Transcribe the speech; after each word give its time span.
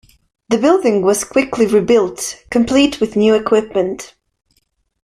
The 0.49 0.57
building 0.57 1.03
was 1.03 1.23
quickly 1.23 1.67
rebuilt, 1.67 2.43
complete 2.49 2.99
with 2.99 3.15
new 3.15 3.35
equipment. 3.35 4.15